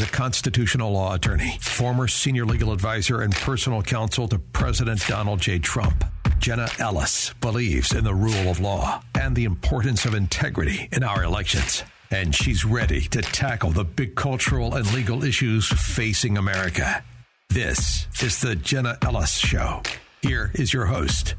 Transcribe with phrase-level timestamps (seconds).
[0.00, 5.58] A constitutional law attorney, former senior legal advisor, and personal counsel to President Donald J.
[5.58, 6.04] Trump,
[6.38, 11.22] Jenna Ellis believes in the rule of law and the importance of integrity in our
[11.22, 11.82] elections.
[12.10, 17.02] And she's ready to tackle the big cultural and legal issues facing America.
[17.48, 19.82] This is the Jenna Ellis Show.
[20.20, 21.34] Here is your host,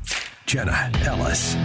[0.45, 1.55] Jenna Ellis.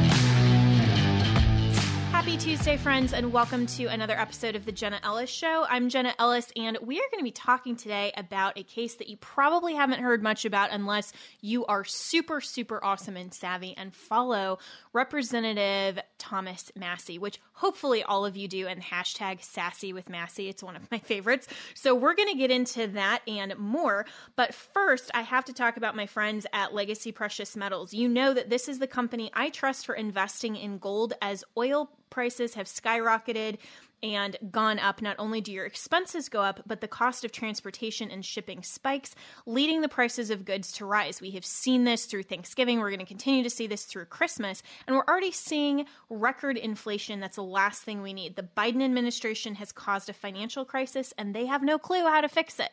[2.43, 5.65] Tuesday, friends, and welcome to another episode of the Jenna Ellis Show.
[5.71, 9.09] I'm Jenna Ellis, and we are going to be talking today about a case that
[9.09, 13.95] you probably haven't heard much about unless you are super, super awesome and savvy and
[13.95, 14.59] follow
[14.93, 20.49] Representative Thomas Massie, which hopefully all of you do, and hashtag sassy with Massie.
[20.49, 21.47] It's one of my favorites.
[21.75, 24.05] So we're going to get into that and more.
[24.35, 27.95] But first, I have to talk about my friends at Legacy Precious Metals.
[27.95, 31.89] You know that this is the company I trust for investing in gold as oil
[32.13, 33.59] prices have skyrocketed
[34.03, 38.11] and gone up, not only do your expenses go up, but the cost of transportation
[38.11, 39.15] and shipping spikes,
[39.47, 41.21] leading the prices of goods to rise.
[41.21, 42.81] We have seen this through Thanksgiving.
[42.81, 44.63] We're going to continue to see this through Christmas.
[44.87, 47.21] And we're already seeing record inflation.
[47.21, 48.35] That's the last thing we need.
[48.35, 52.29] The Biden administration has caused a financial crisis, and they have no clue how to
[52.29, 52.73] fix it.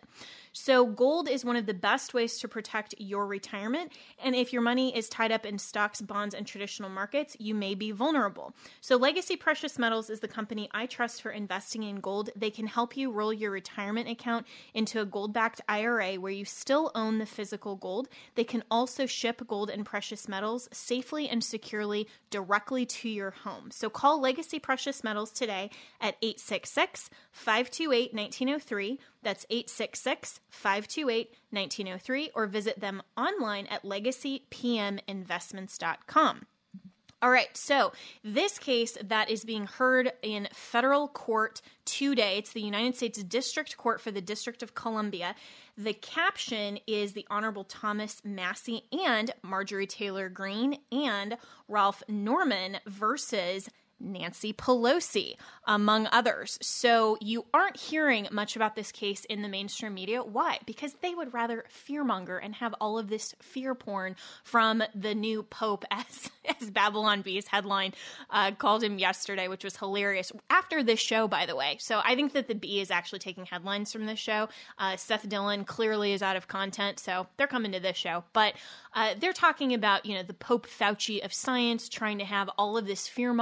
[0.52, 3.92] So, gold is one of the best ways to protect your retirement.
[4.24, 7.76] And if your money is tied up in stocks, bonds, and traditional markets, you may
[7.76, 8.54] be vulnerable.
[8.82, 12.32] So, Legacy Precious Metals is the company I trust for investing in gold.
[12.36, 16.46] They can help you roll your retirement account into a gold backed IRA where you
[16.46, 18.10] still own the physical gold.
[18.36, 23.70] They can also ship gold and precious metals safely and securely directly to your home.
[23.72, 25.70] So, call Legacy Precious Metals today
[26.02, 29.00] at 866 528 1903.
[29.22, 36.46] That's 866 528 1903, or visit them online at legacypminvestments.com.
[37.22, 37.92] All right, so
[38.24, 43.76] this case that is being heard in federal court today, it's the United States District
[43.76, 45.36] Court for the District of Columbia.
[45.78, 51.36] The caption is the Honorable Thomas Massie and Marjorie Taylor Greene and
[51.68, 53.70] Ralph Norman versus
[54.00, 56.58] Nancy Pelosi, among others.
[56.62, 60.24] So you aren't hearing much about this case in the mainstream media.
[60.24, 60.60] Why?
[60.66, 65.44] Because they would rather fearmonger and have all of this fear porn from the new
[65.44, 66.30] Pope, as,
[66.60, 67.94] as Babylon Bee's headline
[68.30, 70.32] uh, called him yesterday, which was hilarious.
[70.50, 71.78] After this show, by the way.
[71.80, 74.50] So I think that the Bee is actually taking headlines from this show.
[74.78, 78.24] Uh, Seth Dillon clearly is out of content, so they're coming to this show.
[78.34, 78.56] But
[78.94, 82.78] uh, they're talking about, you know, the Pope Fauci of science trying to have all
[82.78, 83.34] of this fear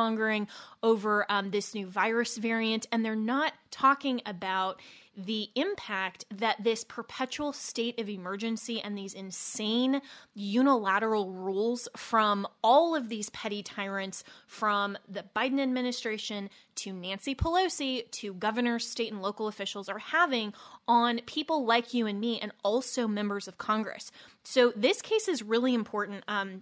[0.84, 4.80] over um, this new virus variant, and they're not talking about
[5.18, 10.00] the impact that this perpetual state of emergency and these insane
[10.36, 18.10] unilateral rules from all of these petty tyrants, from the Biden administration to Nancy Pelosi
[18.12, 20.54] to governors, state, and local officials, are having
[20.88, 24.12] on people like you and me and also members of Congress.
[24.44, 26.24] So, this case is really important.
[26.28, 26.62] Um,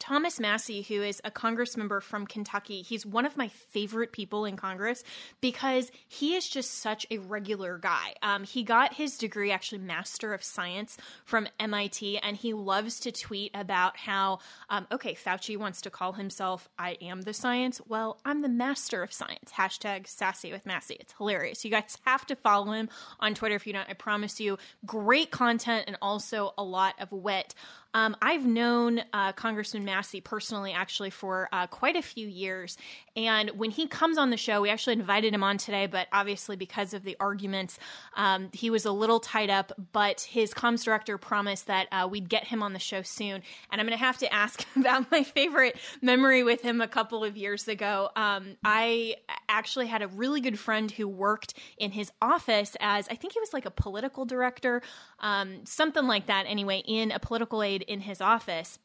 [0.00, 4.46] Thomas Massie, who is a Congress member from Kentucky, he's one of my favorite people
[4.46, 5.04] in Congress
[5.40, 8.14] because he is just such a regular guy.
[8.22, 10.96] Um, he got his degree, actually, Master of Science
[11.26, 14.38] from MIT, and he loves to tweet about how,
[14.70, 17.80] um, okay, Fauci wants to call himself, I am the science.
[17.86, 19.52] Well, I'm the Master of Science.
[19.54, 20.96] Hashtag sassy with Massie.
[20.98, 21.64] It's hilarious.
[21.64, 22.88] You guys have to follow him
[23.20, 23.88] on Twitter if you don't.
[23.88, 24.56] I promise you,
[24.86, 27.54] great content and also a lot of wit.
[27.92, 32.76] Um, I've known uh, Congressman Massie personally, actually, for uh, quite a few years.
[33.26, 36.56] And when he comes on the show, we actually invited him on today, but obviously,
[36.56, 37.78] because of the arguments,
[38.16, 39.72] um, he was a little tied up.
[39.92, 43.42] But his comms director promised that uh, we'd get him on the show soon.
[43.70, 47.24] And I'm going to have to ask about my favorite memory with him a couple
[47.24, 48.10] of years ago.
[48.16, 49.16] Um, I
[49.48, 53.40] actually had a really good friend who worked in his office as I think he
[53.40, 54.82] was like a political director,
[55.20, 58.78] um, something like that, anyway, in a political aide in his office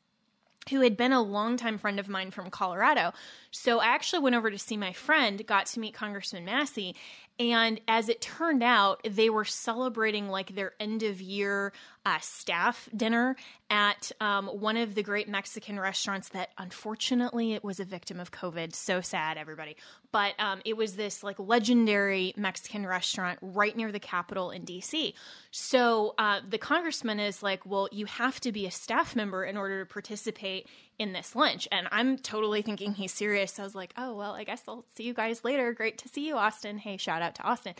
[0.69, 3.13] who had been a longtime friend of mine from Colorado.
[3.51, 6.95] So I actually went over to see my friend, got to meet Congressman Massie,
[7.37, 11.73] and as it turned out, they were celebrating like their end of year
[12.05, 13.35] uh, staff dinner.
[13.69, 18.31] at um, one of the great Mexican restaurants that unfortunately it was a victim of
[18.31, 18.73] COVID.
[18.75, 19.75] So sad, everybody.
[20.11, 25.13] But um, it was this like legendary Mexican restaurant right near the Capitol in DC.
[25.51, 29.57] So uh, the congressman is like, well, you have to be a staff member in
[29.57, 31.67] order to participate in this lunch.
[31.71, 33.53] And I'm totally thinking he's serious.
[33.53, 35.73] So I was like, oh, well, I guess I'll see you guys later.
[35.73, 36.77] Great to see you, Austin.
[36.77, 37.73] Hey, shout out to Austin.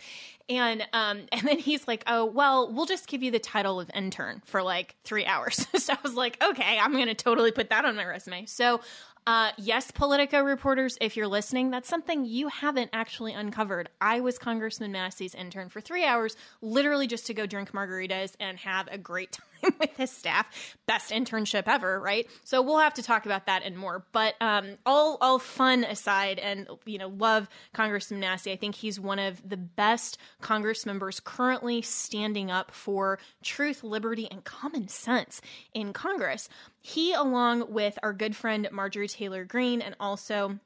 [0.48, 3.90] And um, and then he's like, oh, well, we'll just give you the title of
[3.94, 5.66] intern for like three hours.
[5.76, 8.46] so I was like, okay, I'm going to totally put that on my resume.
[8.46, 8.80] So
[9.26, 13.88] uh, yes, Politico reporters, if you're listening, that's something you haven't actually uncovered.
[14.00, 18.56] I was Congressman Massie's intern for three hours, literally just to go drink margaritas and
[18.58, 19.46] have a great time
[19.80, 20.76] with his staff.
[20.86, 22.26] Best internship ever, right?
[22.44, 24.04] So we'll have to talk about that and more.
[24.12, 28.52] But um, all all fun aside, and you know, love Congressman Massie.
[28.52, 34.28] I think he's one of the best Congress members currently standing up for truth, liberty,
[34.30, 35.40] and common sense
[35.74, 36.48] in Congress.
[36.80, 40.58] He, along with our good friend Marjorie Taylor Greene and also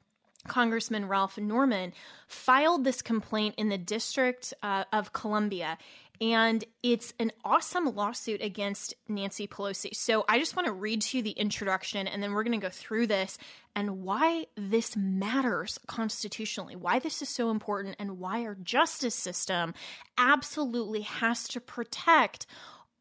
[0.47, 1.93] Congressman Ralph Norman,
[2.27, 5.77] filed this complaint in the District uh, of Columbia.
[6.21, 9.95] And it's an awesome lawsuit against Nancy Pelosi.
[9.95, 12.63] So I just want to read to you the introduction and then we're going to
[12.63, 13.39] go through this
[13.75, 19.73] and why this matters constitutionally, why this is so important, and why our justice system
[20.15, 22.45] absolutely has to protect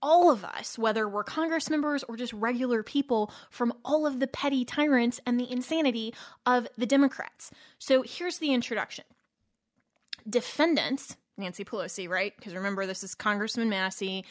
[0.02, 4.26] all of us, whether we're Congress members or just regular people, from all of the
[4.26, 6.14] petty tyrants and the insanity
[6.46, 7.50] of the Democrats.
[7.78, 9.04] So here's the introduction
[10.28, 12.34] Defendants, Nancy Pelosi, right?
[12.36, 14.24] Because remember, this is Congressman Massie,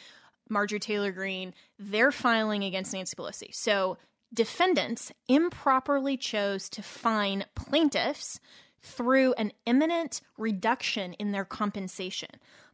[0.48, 3.54] Marjorie Taylor Greene, they're filing against Nancy Pelosi.
[3.54, 3.98] So
[4.32, 8.40] defendants improperly chose to fine plaintiffs
[8.82, 12.30] through an imminent reduction in their compensation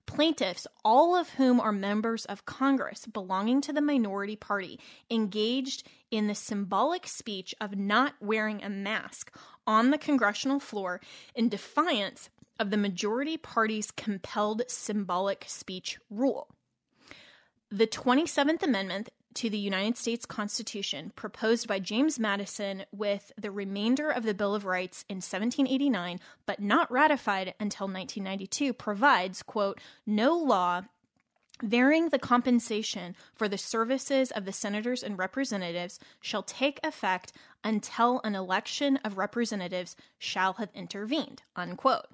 [0.06, 4.81] plaintiffs, all of whom are members of Congress belonging to the minority party,
[5.11, 9.35] engaged in the symbolic speech of not wearing a mask
[9.67, 11.00] on the congressional floor
[11.35, 16.49] in defiance of the majority party's compelled symbolic speech rule.
[17.70, 24.11] The 27th Amendment to the United States Constitution, proposed by James Madison with the remainder
[24.11, 30.35] of the Bill of Rights in 1789, but not ratified until 1992, provides, quote, no
[30.35, 30.83] law
[31.62, 37.33] varying the compensation for the services of the senators and representatives shall take effect
[37.65, 42.06] until an election of representatives shall have intervened, unquote.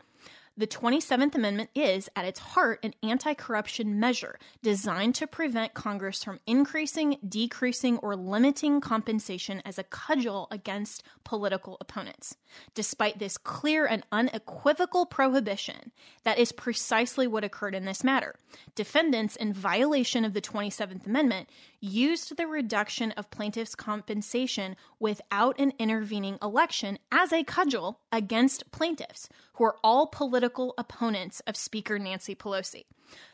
[0.55, 6.23] The 27th Amendment is, at its heart, an anti corruption measure designed to prevent Congress
[6.23, 12.37] from increasing, decreasing, or limiting compensation as a cudgel against political opponents.
[12.75, 15.91] Despite this clear and unequivocal prohibition,
[16.25, 18.35] that is precisely what occurred in this matter.
[18.75, 21.49] Defendants, in violation of the 27th Amendment,
[21.83, 29.29] used the reduction of plaintiffs' compensation without an intervening election as a cudgel against plaintiffs,
[29.55, 32.85] who are all political opponents of Speaker Nancy Pelosi.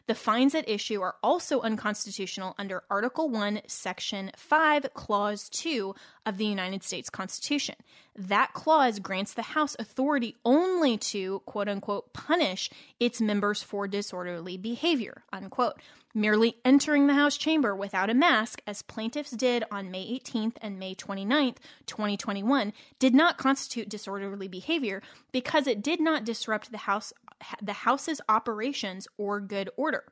[0.07, 5.95] The fines at issue are also unconstitutional under Article 1, Section 5, Clause 2
[6.25, 7.75] of the United States Constitution.
[8.17, 14.57] That clause grants the House authority only to, quote unquote, punish its members for disorderly
[14.57, 15.81] behavior, unquote.
[16.15, 20.79] Merely entering the House chamber without a mask, as plaintiffs did on May 18th and
[20.79, 21.57] May 29th,
[21.87, 25.03] 2021, did not constitute disorderly behavior
[25.33, 27.13] because it did not disrupt the House
[27.63, 30.05] the House's operations or good order,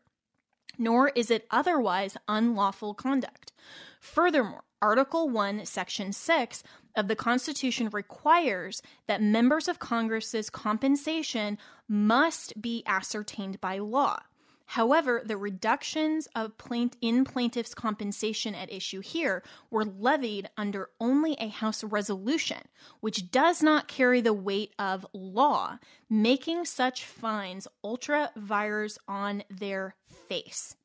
[0.79, 3.53] nor is it otherwise unlawful conduct.
[3.99, 6.63] Furthermore, Article 1, Section 6
[6.95, 14.21] of the Constitution requires that members of Congress's compensation must be ascertained by law.
[14.67, 21.35] However, the reductions of plaint- in plaintiffs' compensation at issue here were levied under only
[21.35, 22.69] a House resolution,
[23.01, 25.79] which does not carry the weight of law,
[26.11, 29.95] making such fines ultra vires on their
[30.29, 30.77] face.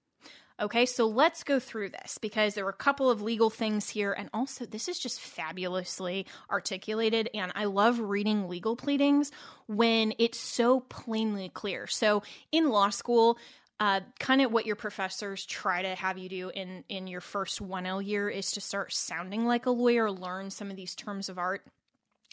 [0.61, 4.13] Okay, so let's go through this because there were a couple of legal things here,
[4.13, 7.31] and also this is just fabulously articulated.
[7.33, 9.31] And I love reading legal pleadings
[9.65, 11.87] when it's so plainly clear.
[11.87, 12.21] So
[12.51, 13.39] in law school,
[13.81, 17.59] uh, kind of what your professors try to have you do in in your first
[17.59, 21.39] 1L year is to start sounding like a lawyer, learn some of these terms of
[21.39, 21.65] art.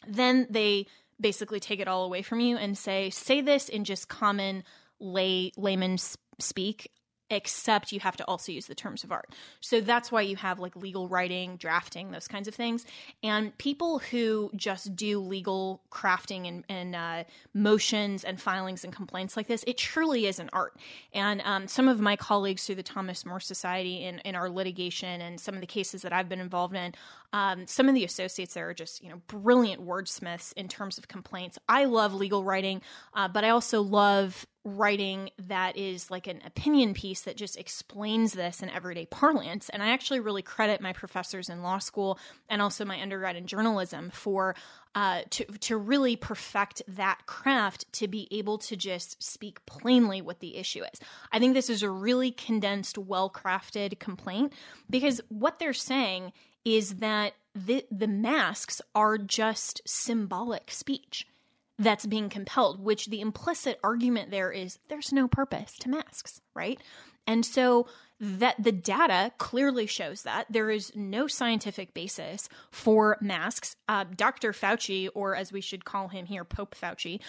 [0.07, 0.89] Then they
[1.19, 4.63] basically take it all away from you and say, say this in just common
[5.01, 5.97] lay layman
[6.39, 6.93] speak
[7.31, 9.35] except you have to also use the terms of art.
[9.61, 12.87] So that's why you have like legal writing, drafting, those kinds of things.
[13.23, 19.37] And people who just do legal crafting and, and uh, motions and filings and complaints
[19.37, 20.77] like this, it truly is an art.
[21.13, 25.21] And um, some of my colleagues through the Thomas More Society in, in our litigation
[25.21, 26.95] and some of the cases that I've been involved in,
[27.33, 31.09] um, some of the associates there are just you know brilliant wordsmiths in terms of
[31.09, 31.59] complaints.
[31.69, 32.81] I love legal writing,
[33.15, 34.47] uh, but I also love
[34.77, 39.69] writing that is like an opinion piece that just explains this in everyday parlance.
[39.69, 43.47] And I actually really credit my professors in law school and also my undergrad in
[43.47, 44.55] journalism for
[44.95, 50.41] uh, to to really perfect that craft to be able to just speak plainly what
[50.41, 51.01] the issue is.
[51.31, 54.53] I think this is a really condensed, well crafted complaint
[54.91, 56.33] because what they're saying
[56.65, 61.27] is that the the masks are just symbolic speech
[61.79, 66.81] that's being compelled, which the implicit argument there is there's no purpose to masks, right?
[67.27, 67.87] And so
[68.21, 73.77] that the data clearly shows that there is no scientific basis for masks.
[73.89, 74.53] Uh, Dr.
[74.53, 77.21] Fauci, or as we should call him here, Pope Fauci,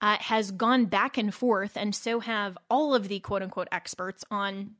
[0.00, 4.24] uh, has gone back and forth, and so have all of the quote unquote experts
[4.30, 4.76] on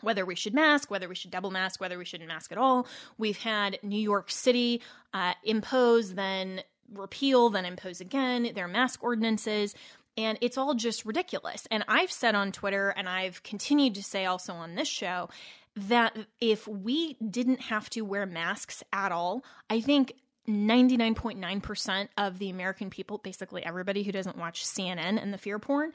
[0.00, 2.86] whether we should mask, whether we should double mask, whether we shouldn't mask at all.
[3.16, 6.62] We've had New York City uh, impose, then
[6.92, 9.74] repeal, then impose again their mask ordinances.
[10.16, 11.66] And it's all just ridiculous.
[11.70, 15.28] And I've said on Twitter, and I've continued to say also on this show,
[15.76, 20.12] that if we didn't have to wear masks at all, I think
[20.48, 25.92] 99.9% of the American people, basically everybody who doesn't watch CNN and the fear porn,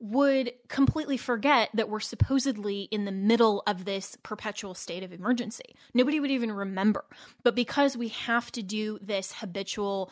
[0.00, 5.76] would completely forget that we're supposedly in the middle of this perpetual state of emergency.
[5.92, 7.04] Nobody would even remember.
[7.42, 10.10] But because we have to do this habitual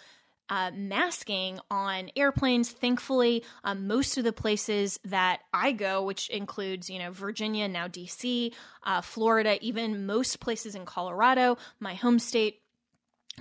[0.50, 2.71] uh, masking on airplanes.
[2.71, 7.88] Thankfully, um, most of the places that I go, which includes, you know, Virginia, now
[7.88, 8.52] DC,
[8.85, 12.61] uh, Florida, even most places in Colorado, my home state,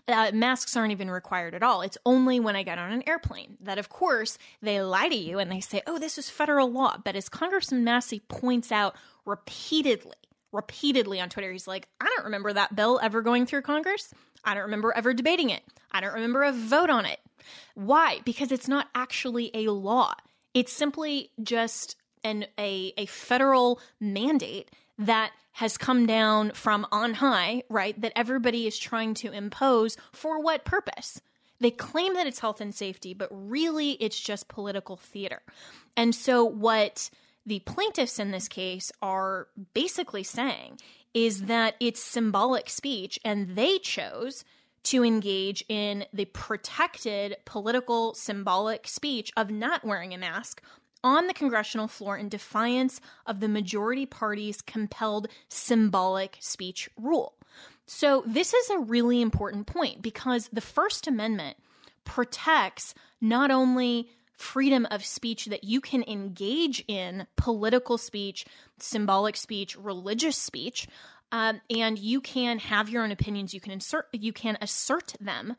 [0.08, 1.82] uh, masks aren't even required at all.
[1.82, 5.40] It's only when I get on an airplane that, of course, they lie to you
[5.40, 6.98] and they say, oh, this is federal law.
[7.04, 8.96] But as Congressman Massie points out
[9.26, 10.14] repeatedly,
[10.52, 14.14] repeatedly on Twitter, he's like, I don't remember that bill ever going through Congress.
[14.44, 15.64] I don't remember ever debating it.
[15.92, 17.20] I don't remember a vote on it.
[17.76, 18.22] Why?
[18.26, 20.14] Because it's not actually a law.
[20.54, 27.64] It's simply just an a, a federal mandate that has come down from on high,
[27.70, 28.00] right?
[28.02, 31.22] That everybody is trying to impose for what purpose?
[31.60, 35.42] They claim that it's health and safety, but really it's just political theater.
[35.96, 37.10] And so what
[37.48, 40.80] the plaintiffs in this case are basically saying
[41.14, 44.44] is that it's symbolic speech and they chose
[44.84, 50.62] to engage in the protected political symbolic speech of not wearing a mask
[51.04, 57.34] on the congressional floor in defiance of the majority party's compelled symbolic speech rule.
[57.86, 61.58] So, this is a really important point because the First Amendment
[62.04, 68.46] protects not only freedom of speech that you can engage in political speech,
[68.80, 70.88] symbolic speech, religious speech,
[71.32, 73.54] um, and you can have your own opinions.
[73.54, 75.56] You can insert, you can assert them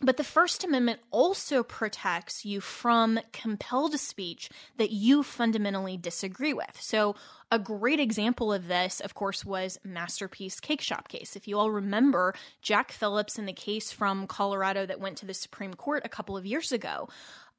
[0.00, 6.78] but the First Amendment also protects you from compelled speech that you fundamentally disagree with.
[6.80, 7.16] So,
[7.50, 11.34] a great example of this, of course, was Masterpiece Cake Shop case.
[11.34, 15.34] If you all remember, Jack Phillips in the case from Colorado that went to the
[15.34, 17.08] Supreme Court a couple of years ago,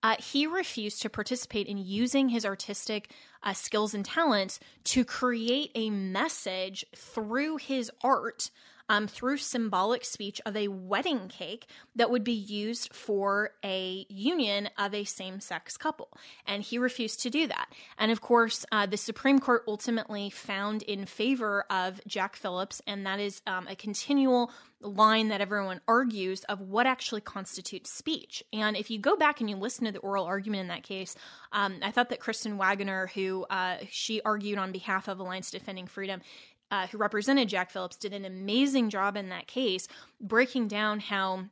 [0.02, 3.12] uh, he refused to participate in using his artistic
[3.44, 8.50] uh, skills and talents to create a message through his art
[8.90, 14.70] um, through symbolic speech of a wedding cake that would be used for a union
[14.78, 16.10] of a same sex couple.
[16.46, 17.72] And he refused to do that.
[17.98, 23.06] And of course, uh, the Supreme Court ultimately found in favor of Jack Phillips, and
[23.06, 28.44] that is um, a continual line that everyone argues of what actually constitutes speech.
[28.54, 31.16] And if you go back and you listen to the oral argument in that case,
[31.52, 35.88] um, I thought that Kristen Waggoner, who uh, she argued on behalf of Alliance Defending
[35.88, 36.22] Freedom,
[36.72, 39.88] uh, who represented Jack Phillips, did an amazing job in that case,
[40.22, 41.46] breaking down how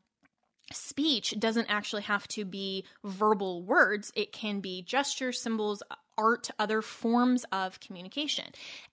[0.72, 5.82] speech doesn't actually have to be verbal words, it can be gestures, symbols,
[6.18, 8.46] art, other forms of communication.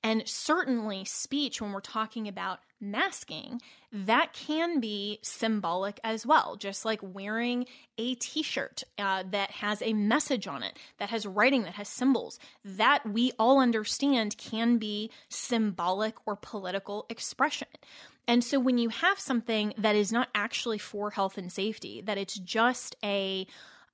[0.03, 3.61] And certainly, speech, when we're talking about masking,
[3.93, 7.67] that can be symbolic as well, just like wearing
[7.99, 11.89] a t shirt uh, that has a message on it, that has writing, that has
[11.89, 17.69] symbols, that we all understand can be symbolic or political expression.
[18.27, 22.19] And so when you have something that is not actually for health and safety, that
[22.19, 23.47] it's just a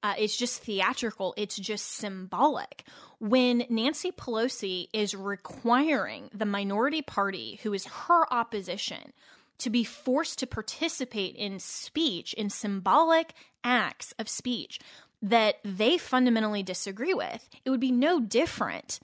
[0.03, 2.85] uh, it's just theatrical, it's just symbolic.
[3.19, 9.13] When Nancy Pelosi is requiring the minority party, who is her opposition,
[9.59, 14.81] to be forced to participate in speech, in symbolic acts of speech
[15.23, 19.01] that they fundamentally disagree with, it would be no different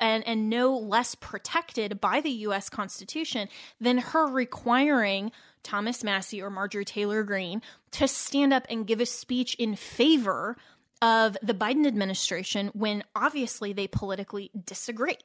[0.00, 3.48] and, and no less protected by the US Constitution
[3.80, 5.30] than her requiring
[5.62, 10.56] Thomas Massie or Marjorie Taylor Greene to stand up and give a speech in favor
[11.00, 15.18] of the Biden administration when obviously they politically disagree.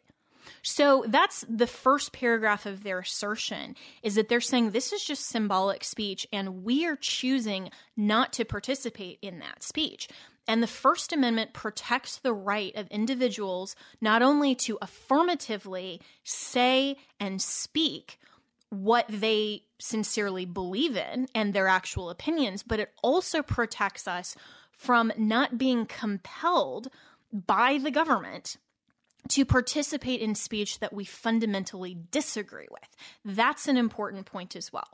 [0.62, 5.26] So that's the first paragraph of their assertion is that they're saying this is just
[5.26, 10.08] symbolic speech and we are choosing not to participate in that speech.
[10.48, 17.42] And the First Amendment protects the right of individuals not only to affirmatively say and
[17.42, 18.18] speak
[18.70, 24.36] what they sincerely believe in and their actual opinions, but it also protects us
[24.72, 26.90] from not being compelled
[27.32, 28.58] by the government
[29.30, 32.88] to participate in speech that we fundamentally disagree with.
[33.26, 34.90] That's an important point as well.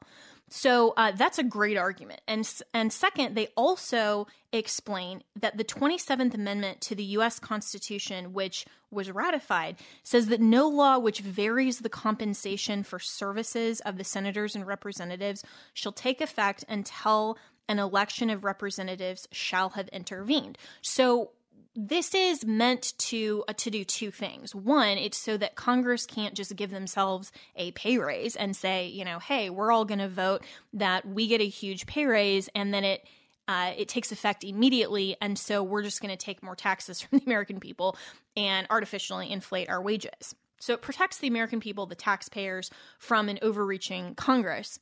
[0.55, 2.21] So uh, that's a great argument.
[2.27, 7.39] And and second, they also explain that the 27th Amendment to the U.S.
[7.39, 13.97] Constitution, which was ratified, says that no law which varies the compensation for services of
[13.97, 15.43] the senators and representatives
[15.73, 17.35] shall take effect until
[17.67, 20.59] an election of representatives shall have intervened.
[20.83, 21.31] So
[21.75, 24.53] this is meant to uh, to do two things.
[24.53, 29.03] One, it's so that Congress can't just give themselves a pay raise and say, you
[29.03, 32.73] know, hey, we're all going to vote that we get a huge pay raise, and
[32.73, 33.05] then it
[33.47, 37.19] uh, it takes effect immediately, and so we're just going to take more taxes from
[37.19, 37.97] the American people
[38.37, 40.35] and artificially inflate our wages.
[40.59, 44.79] So it protects the American people, the taxpayers, from an overreaching Congress.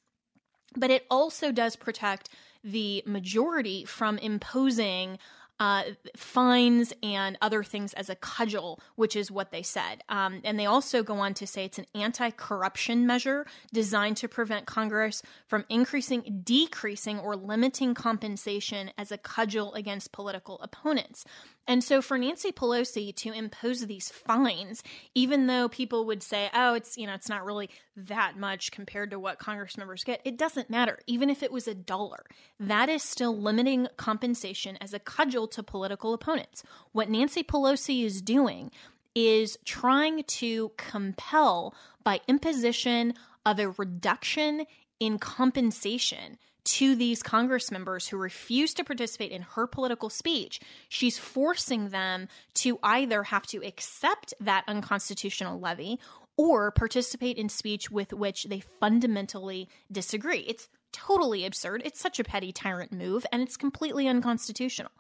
[0.78, 2.30] But it also does protect
[2.64, 5.18] the majority from imposing
[5.62, 5.84] uh,
[6.18, 10.04] fines and other things as a cudgel, which is what they said.
[10.10, 14.28] Um, and they also go on to say it's an anti corruption measure designed to
[14.28, 21.26] prevent Congress from increasing, decreasing, or limiting compensation as a cudgel against political opponents.
[21.68, 26.74] And so for Nancy Pelosi to impose these fines, even though people would say, oh,
[26.74, 30.38] it's, you know, it's not really that much compared to what Congress members get, it
[30.38, 31.00] doesn't matter.
[31.08, 32.26] Even if it was a dollar,
[32.60, 36.64] that is still limiting compensation as a cudgel to political opponents.
[36.92, 38.72] What Nancy Pelosi is doing
[39.14, 43.14] is trying to compel by imposition
[43.46, 44.66] of a reduction
[45.00, 51.18] in compensation to these Congress members who refuse to participate in her political speech, she's
[51.18, 56.00] forcing them to either have to accept that unconstitutional levy
[56.38, 60.40] or participate in speech with which they fundamentally disagree.
[60.40, 61.82] It's totally absurd.
[61.86, 64.92] It's such a petty tyrant move, and it's completely unconstitutional.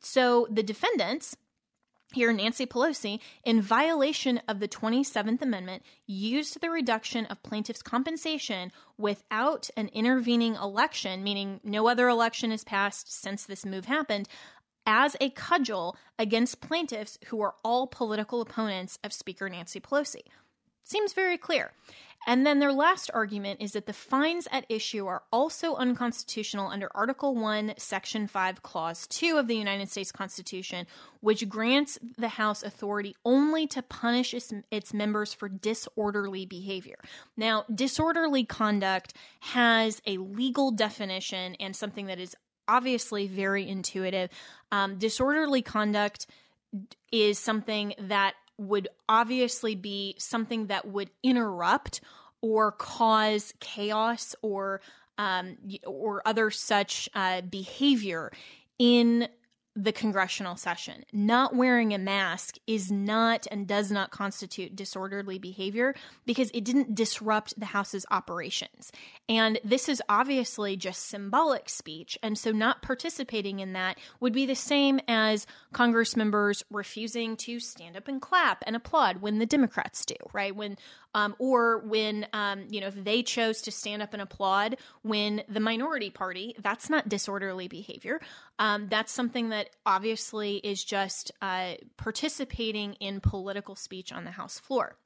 [0.00, 1.36] So the defendants,
[2.12, 8.72] here Nancy Pelosi, in violation of the 27th Amendment, used the reduction of plaintiffs' compensation
[8.96, 14.28] without an intervening election, meaning no other election has passed since this move happened,
[14.86, 20.22] as a cudgel against plaintiffs who are all political opponents of Speaker Nancy Pelosi.
[20.84, 21.72] Seems very clear.
[22.26, 26.90] And then their last argument is that the fines at issue are also unconstitutional under
[26.94, 30.86] Article 1, Section 5, Clause 2 of the United States Constitution,
[31.20, 36.98] which grants the House authority only to punish its, its members for disorderly behavior.
[37.36, 42.34] Now, disorderly conduct has a legal definition and something that is
[42.66, 44.28] obviously very intuitive.
[44.70, 46.26] Um, disorderly conduct
[47.10, 52.00] is something that would obviously be something that would interrupt
[52.40, 54.80] or cause chaos or
[55.16, 58.30] um, or other such uh, behavior
[58.78, 59.28] in
[59.78, 61.04] the congressional session.
[61.12, 65.94] Not wearing a mask is not and does not constitute disorderly behavior
[66.26, 68.90] because it didn't disrupt the House's operations.
[69.28, 72.18] And this is obviously just symbolic speech.
[72.24, 77.60] And so not participating in that would be the same as Congress members refusing to
[77.60, 80.54] stand up and clap and applaud when the Democrats do, right?
[80.54, 80.76] When
[81.14, 85.42] um, or when um, you know if they chose to stand up and applaud when
[85.48, 88.20] the minority party that's not disorderly behavior
[88.58, 94.58] um, that's something that obviously is just uh, participating in political speech on the house
[94.58, 94.96] floor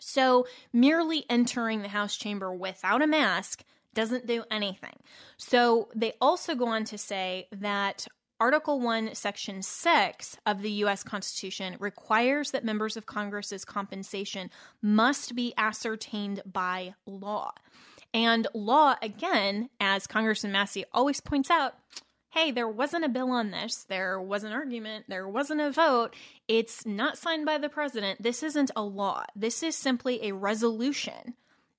[0.00, 4.96] so merely entering the house chamber without a mask doesn't do anything.
[5.36, 8.06] So they also go on to say that
[8.40, 11.02] Article 1, Section 6 of the U.S.
[11.02, 17.50] Constitution requires that members of Congress's compensation must be ascertained by law.
[18.14, 21.74] And law, again, as Congressman Massie always points out,
[22.30, 26.14] hey, there wasn't a bill on this, there was an argument, there wasn't a vote,
[26.46, 29.24] it's not signed by the president, this isn't a law.
[29.34, 31.34] This is simply a resolution.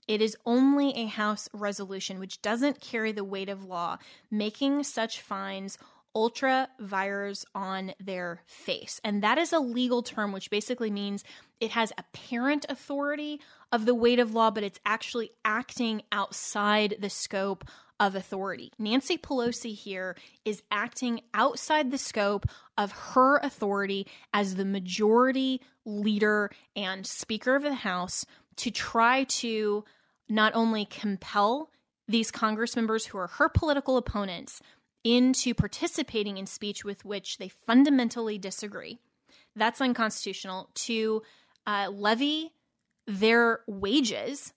[0.08, 3.98] It is only a House resolution, which doesn't carry the weight of law,
[4.32, 5.78] making such fines
[6.16, 9.00] ultra vires on their face.
[9.04, 11.24] And that is a legal term, which basically means
[11.60, 13.40] it has apparent authority
[13.72, 17.66] of the weight of law, but it's actually acting outside the scope
[18.00, 18.72] of authority.
[18.80, 22.46] Nancy Pelosi here is acting outside the scope
[22.78, 28.26] of her authority as the majority leader and Speaker of the House
[28.58, 29.84] to try to
[30.30, 31.70] not only compel
[32.08, 34.62] these Congress members who are her political opponents
[35.04, 39.00] into participating in speech with which they fundamentally disagree.
[39.56, 41.22] That's unconstitutional to
[41.66, 42.54] uh, levy
[43.08, 44.54] their wages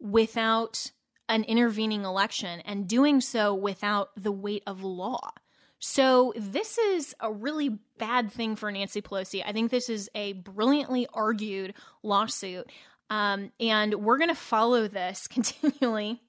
[0.00, 0.90] without
[1.32, 5.32] an intervening election and doing so without the weight of law.
[5.78, 9.42] So, this is a really bad thing for Nancy Pelosi.
[9.44, 12.70] I think this is a brilliantly argued lawsuit.
[13.10, 16.22] Um, and we're going to follow this continually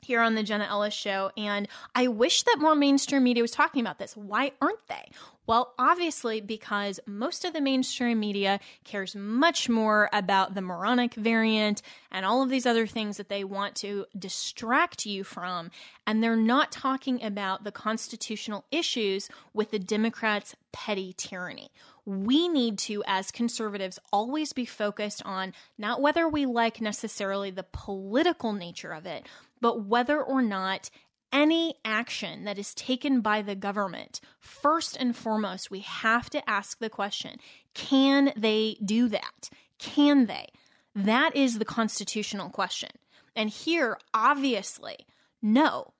[0.00, 1.32] here on the Jenna Ellis show.
[1.36, 4.16] And I wish that more mainstream media was talking about this.
[4.16, 5.10] Why aren't they?
[5.46, 11.82] Well, obviously, because most of the mainstream media cares much more about the moronic variant
[12.10, 15.70] and all of these other things that they want to distract you from.
[16.06, 21.70] And they're not talking about the constitutional issues with the Democrats' petty tyranny.
[22.06, 27.62] We need to, as conservatives, always be focused on not whether we like necessarily the
[27.64, 29.26] political nature of it,
[29.60, 30.90] but whether or not
[31.32, 36.78] any action that is taken by the government, first and foremost, we have to ask
[36.78, 37.38] the question
[37.74, 39.50] can they do that?
[39.78, 40.46] Can they?
[40.94, 42.90] That is the constitutional question.
[43.34, 45.06] And here, obviously,
[45.42, 45.92] no.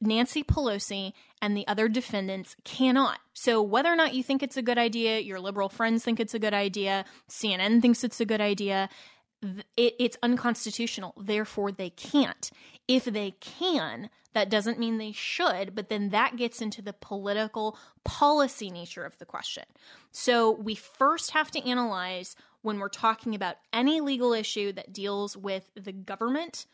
[0.00, 3.20] Nancy Pelosi and the other defendants cannot.
[3.34, 6.34] So, whether or not you think it's a good idea, your liberal friends think it's
[6.34, 8.88] a good idea, CNN thinks it's a good idea,
[9.76, 11.14] it, it's unconstitutional.
[11.16, 12.50] Therefore, they can't.
[12.88, 17.78] If they can, that doesn't mean they should, but then that gets into the political
[18.04, 19.64] policy nature of the question.
[20.10, 25.36] So we first have to analyze when we're talking about any legal issue that deals
[25.36, 26.66] with the government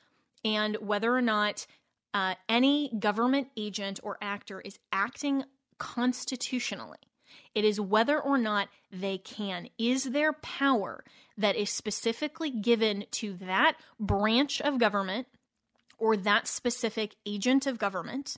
[0.44, 1.66] and whether or not
[2.14, 5.44] uh, any government agent or actor is acting
[5.78, 6.98] constitutionally.
[7.54, 9.68] It is whether or not they can.
[9.78, 11.04] Is there power
[11.36, 15.26] that is specifically given to that branch of government
[15.98, 18.36] or that specific agent of government?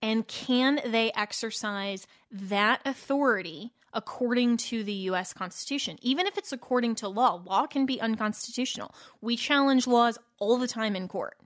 [0.00, 5.98] And can they exercise that authority according to the US Constitution?
[6.02, 8.94] Even if it's according to law, law can be unconstitutional.
[9.20, 11.36] We challenge laws all the time in court.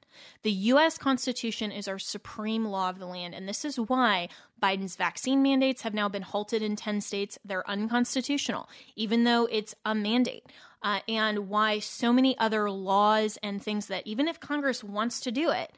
[0.42, 4.28] The US Constitution is our supreme law of the land, and this is why
[4.62, 7.38] Biden's vaccine mandates have now been halted in 10 states.
[7.44, 10.44] They're unconstitutional, even though it's a mandate
[10.82, 15.30] uh, and why so many other laws and things that even if Congress wants to
[15.30, 15.72] do it,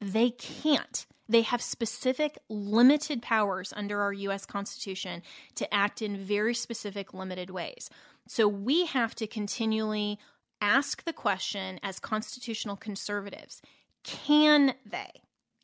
[0.00, 1.06] they can't.
[1.28, 5.22] They have specific limited powers under our US Constitution
[5.54, 7.88] to act in very specific limited ways.
[8.26, 10.18] So we have to continually
[10.60, 13.62] ask the question as constitutional conservatives
[14.02, 15.10] can they?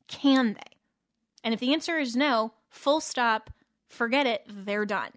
[0.08, 0.76] Can they?
[1.42, 3.50] And if the answer is no, full stop,
[3.88, 5.10] forget it, they're done.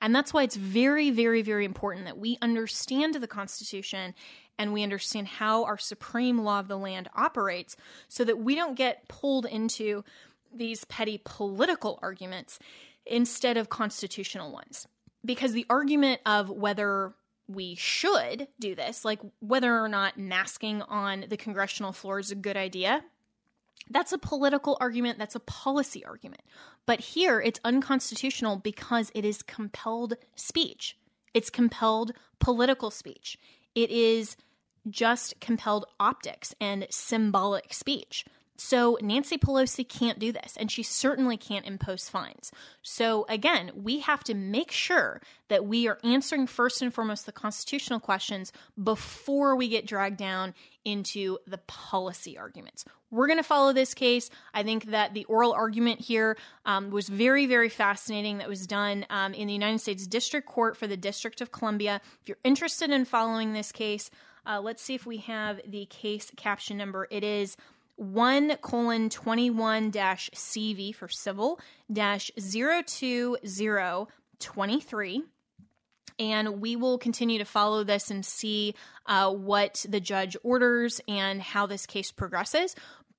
[0.00, 4.14] And that's why it's very, very, very important that we understand the Constitution
[4.58, 7.76] and we understand how our supreme law of the land operates
[8.08, 10.04] so that we don't get pulled into
[10.54, 12.58] these petty political arguments
[13.06, 14.86] instead of constitutional ones.
[15.24, 17.14] Because the argument of whether
[17.48, 22.36] we should do this, like whether or not masking on the congressional floor is a
[22.36, 23.02] good idea,
[23.90, 26.42] that's a political argument, that's a policy argument.
[26.86, 30.96] But here it's unconstitutional because it is compelled speech.
[31.34, 33.38] It's compelled political speech.
[33.74, 34.36] It is
[34.88, 38.24] just compelled optics and symbolic speech.
[38.62, 42.52] So Nancy Pelosi can't do this, and she certainly can't impose fines.
[42.82, 47.32] So again, we have to make sure that we are answering first and foremost the
[47.32, 50.52] constitutional questions before we get dragged down
[50.84, 52.84] into the policy arguments.
[53.10, 54.28] We're going to follow this case.
[54.52, 58.38] I think that the oral argument here um, was very, very fascinating.
[58.38, 62.02] That was done um, in the United States District Court for the District of Columbia.
[62.20, 64.10] If you're interested in following this case,
[64.46, 67.08] uh, let's see if we have the case caption number.
[67.10, 67.56] It is
[68.00, 71.60] 1 colon 21 dash CV for civil
[71.92, 75.22] dash 02023.
[76.18, 81.42] And we will continue to follow this and see uh, what the judge orders and
[81.42, 82.74] how this case progresses.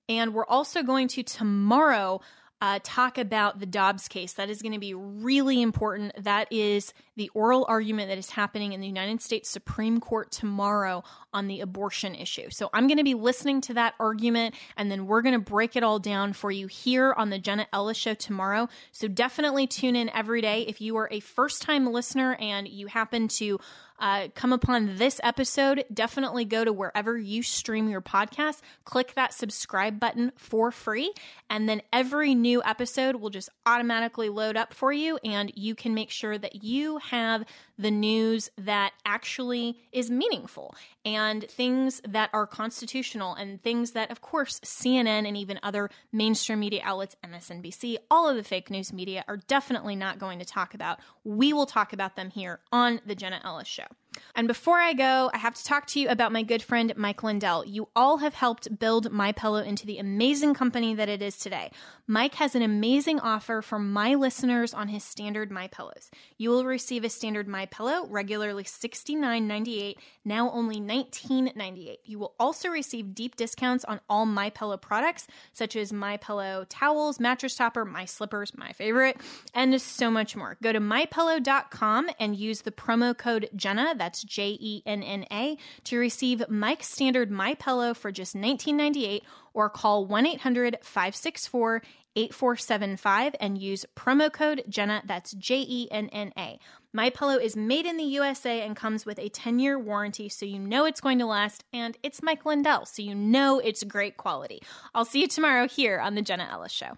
[0.10, 2.22] And we're also going to tomorrow
[2.62, 4.34] uh, talk about the Dobbs case.
[4.34, 6.14] That is going to be really important.
[6.24, 11.04] That is the oral argument that is happening in the United States Supreme Court tomorrow
[11.34, 12.50] on the abortion issue.
[12.52, 15.76] So I'm going to be listening to that argument and then we're going to break
[15.76, 18.70] it all down for you here on the Jenna Ellis Show tomorrow.
[18.92, 20.62] So definitely tune in every day.
[20.68, 23.60] If you are a first time listener and you happen to
[24.02, 29.34] uh, come upon this episode, definitely go to wherever you stream your podcast, click that
[29.34, 31.14] subscribe button for free,
[31.50, 35.94] and then every new episode will just automatically load up for you, and you can
[35.94, 37.46] make sure that you have
[37.82, 44.22] the news that actually is meaningful and things that are constitutional and things that, of
[44.22, 49.26] course, CNN and even other mainstream media outlets, MSNBC, all of the fake news media
[49.28, 51.00] are definitely not going to talk about.
[51.24, 53.88] We will talk about them here on The Jenna Ellis Show.
[54.36, 57.24] And before I go, I have to talk to you about my good friend Mike
[57.24, 57.66] Lindell.
[57.66, 61.72] You all have helped build My Pillow into the amazing company that it is today.
[62.08, 66.10] Mike has an amazing offer for my listeners on his standard My Pillows.
[66.38, 69.96] You will receive a standard My Pillow, regularly $69.98,
[70.26, 71.98] now only $19.98.
[72.04, 76.66] You will also receive deep discounts on all My Pillow products, such as My Pillow
[76.68, 79.18] towels, mattress topper, My Slippers, my favorite,
[79.54, 80.58] and so much more.
[80.62, 85.60] Go to mypillow.com and use the promo code Jenna that's J E N N A,
[85.84, 89.22] to receive Mike's standard My Pillow for just $19.98
[89.54, 91.84] or call 1 800 564
[92.16, 96.58] 8475 and use promo code Jenna, that's J E N N A.
[96.94, 100.58] My Pillow is made in the USA and comes with a 10-year warranty, so you
[100.58, 104.64] know it's going to last, and it's Mike Lindell, so you know it's great quality.
[104.96, 106.98] I'll see you tomorrow here on the Jenna Ellis Show.